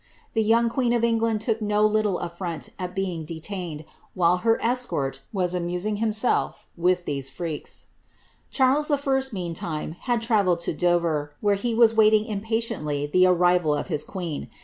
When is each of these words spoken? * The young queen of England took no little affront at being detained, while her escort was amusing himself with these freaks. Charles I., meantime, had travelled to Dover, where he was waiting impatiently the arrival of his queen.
* 0.19 0.33
The 0.33 0.41
young 0.41 0.67
queen 0.67 0.93
of 0.93 1.03
England 1.03 1.41
took 1.41 1.61
no 1.61 1.85
little 1.85 2.17
affront 2.17 2.69
at 2.79 2.95
being 2.95 3.23
detained, 3.23 3.85
while 4.15 4.37
her 4.37 4.59
escort 4.59 5.19
was 5.31 5.53
amusing 5.53 5.97
himself 5.97 6.65
with 6.75 7.05
these 7.05 7.29
freaks. 7.29 7.89
Charles 8.49 8.89
I., 8.89 9.19
meantime, 9.31 9.91
had 9.91 10.23
travelled 10.23 10.61
to 10.61 10.73
Dover, 10.73 11.35
where 11.39 11.53
he 11.53 11.75
was 11.75 11.93
waiting 11.93 12.25
impatiently 12.25 13.05
the 13.05 13.27
arrival 13.27 13.75
of 13.75 13.89
his 13.89 14.03
queen. 14.03 14.49